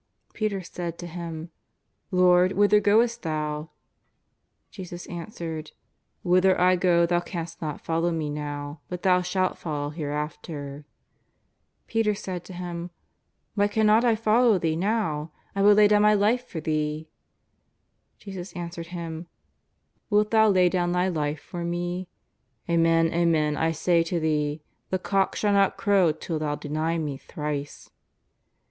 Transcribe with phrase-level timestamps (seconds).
[0.33, 1.51] Peter said to Him:"
[2.11, 3.69] Lord, whither goest Thou?"
[4.71, 5.73] Jesus answered:"
[6.23, 10.87] Whither I go thou canst not follow Me now, but thou shalt follow hereafter."
[11.85, 12.89] Peter said to Him:^^
[13.53, 15.31] Why cannot I follow Thee now?
[15.55, 17.07] I will lay dowTi my life for Thee."
[18.17, 19.27] Jesus answered him:''
[20.09, 22.07] Wilt thou lay down thy life for Me?
[22.67, 27.17] Amen, amen, I say to thee, the cock shall not crow till thou deny Me
[27.17, 27.91] thrice."